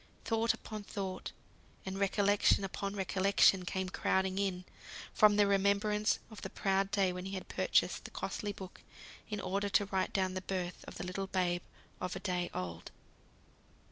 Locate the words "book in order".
8.51-9.69